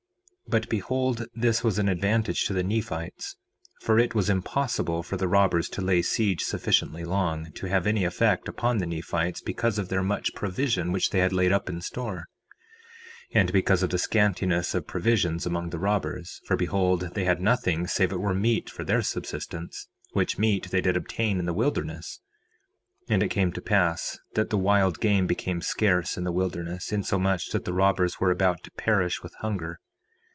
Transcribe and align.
4:18 0.51 0.57
But 0.59 0.69
behold, 0.69 1.27
this 1.33 1.63
was 1.63 1.79
an 1.79 1.87
advantage 1.87 2.43
to 2.43 2.51
the 2.51 2.61
Nephites; 2.61 3.37
for 3.79 3.97
it 3.97 4.13
was 4.13 4.29
impossible 4.29 5.01
for 5.01 5.15
the 5.15 5.29
robbers 5.29 5.69
to 5.69 5.81
lay 5.81 6.01
siege 6.01 6.41
sufficiently 6.43 7.05
long 7.05 7.53
to 7.53 7.67
have 7.67 7.87
any 7.87 8.03
effect 8.03 8.49
upon 8.49 8.79
the 8.79 8.85
Nephites, 8.85 9.39
because 9.39 9.79
of 9.79 9.87
their 9.87 10.03
much 10.03 10.33
provision 10.35 10.91
which 10.91 11.11
they 11.11 11.19
had 11.19 11.31
laid 11.31 11.53
up 11.53 11.69
in 11.69 11.79
store, 11.79 12.25
4:19 13.33 13.35
And 13.39 13.53
because 13.53 13.81
of 13.81 13.91
the 13.91 13.97
scantiness 13.97 14.75
of 14.75 14.85
provisions 14.85 15.45
among 15.45 15.69
the 15.69 15.79
robbers—for 15.79 16.57
behold, 16.57 17.11
they 17.13 17.23
had 17.23 17.39
nothing 17.39 17.87
save 17.87 18.11
it 18.11 18.19
were 18.19 18.35
meat 18.35 18.69
for 18.69 18.83
their 18.83 19.01
subsistence, 19.01 19.87
which 20.11 20.37
meat 20.37 20.69
they 20.69 20.81
did 20.81 20.97
obtain 20.97 21.39
in 21.39 21.45
the 21.45 21.53
wilderness; 21.53 22.19
4:20 23.07 23.13
And 23.13 23.23
it 23.23 23.29
came 23.31 23.53
to 23.53 23.61
pass 23.61 24.19
that 24.33 24.49
the 24.49 24.57
wild 24.57 24.99
game 24.99 25.27
became 25.27 25.61
scarce 25.61 26.17
in 26.17 26.25
the 26.25 26.33
wilderness—insomuch 26.33 27.51
that 27.51 27.63
the 27.63 27.71
robbers 27.71 28.19
were 28.19 28.31
about 28.31 28.65
to 28.65 28.71
perish 28.71 29.23
with 29.23 29.33
hunger. 29.35 29.79